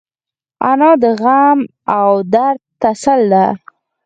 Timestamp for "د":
1.03-1.05